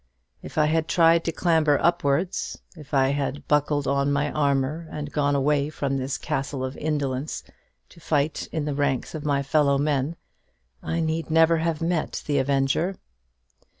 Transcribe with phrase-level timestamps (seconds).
[0.41, 5.11] If I had tried to clamber upwards, if I had buckled on my armour, and
[5.11, 7.43] gone away from this castle of indolence,
[7.89, 10.15] to fight in the ranks of my fellow men,
[10.81, 12.95] I need never have met the avenger.